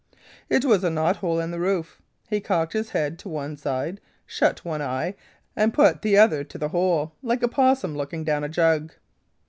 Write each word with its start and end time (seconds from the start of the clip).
"It 0.49 0.65
was 0.65 0.83
a 0.83 0.89
knot 0.89 1.17
hole 1.17 1.39
in 1.39 1.51
the 1.51 1.59
roof. 1.59 2.01
He 2.27 2.39
cocked 2.39 2.73
his 2.73 2.89
head 2.89 3.19
to 3.19 3.29
one 3.29 3.55
side, 3.55 4.01
shut 4.25 4.65
one 4.65 4.81
eye, 4.81 5.13
and 5.55 5.75
put 5.75 6.01
the 6.01 6.17
other 6.17 6.43
to 6.43 6.57
the 6.57 6.69
hole, 6.69 7.13
like 7.21 7.43
a 7.43 7.47
'possum 7.47 7.95
looking 7.95 8.23
down 8.23 8.43
a 8.43 8.49
jug.' 8.49 8.93